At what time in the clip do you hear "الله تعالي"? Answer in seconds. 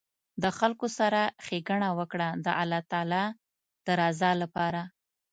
2.61-3.25